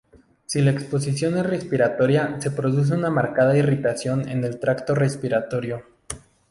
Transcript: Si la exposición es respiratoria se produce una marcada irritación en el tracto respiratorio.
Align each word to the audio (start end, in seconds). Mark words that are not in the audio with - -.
Si 0.47 0.63
la 0.63 0.71
exposición 0.71 1.37
es 1.37 1.45
respiratoria 1.45 2.41
se 2.41 2.49
produce 2.49 2.95
una 2.95 3.11
marcada 3.11 3.55
irritación 3.55 4.27
en 4.29 4.43
el 4.43 4.59
tracto 4.59 4.95
respiratorio. 4.95 5.83